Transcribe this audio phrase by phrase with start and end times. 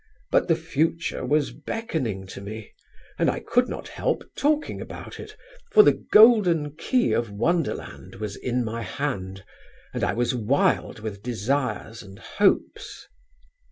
[0.31, 2.71] But the future was beckoning to me,
[3.19, 5.37] and I could not help talking about it,
[5.71, 9.45] for the golden key of wonderland was in my hand,
[9.93, 13.07] and I was wild with desires and hopes.